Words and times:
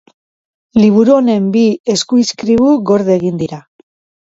Liburu 0.79 1.13
honen 1.17 1.51
bi 1.57 1.63
eskuizkribu 1.97 2.73
gorde 2.91 3.17
egin 3.21 3.41
dira. 3.45 3.63